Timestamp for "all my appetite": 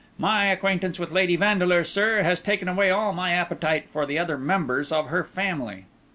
2.89-3.87